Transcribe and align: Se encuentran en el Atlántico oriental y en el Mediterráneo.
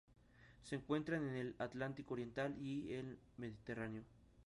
Se 0.63 0.73
encuentran 0.77 1.29
en 1.29 1.35
el 1.35 1.55
Atlántico 1.59 2.15
oriental 2.15 2.57
y 2.59 2.91
en 2.91 3.05
el 3.09 3.19
Mediterráneo. 3.37 4.03